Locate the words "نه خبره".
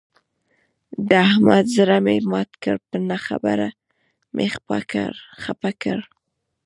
3.09-3.67